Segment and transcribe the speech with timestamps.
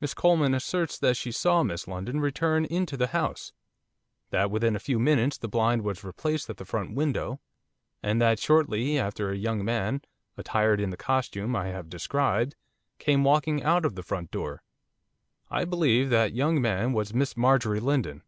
[0.00, 3.52] Miss Coleman asserts that she saw Miss Lindon return into the house;
[4.30, 7.38] that within a few minutes the blind was replaced at the front window;
[8.02, 10.00] and that shortly after a young man,
[10.38, 12.56] attired in the costume I have described,
[12.98, 14.62] came walking out of the front door.
[15.50, 18.22] I believe that young man was Miss Marjorie Lindon.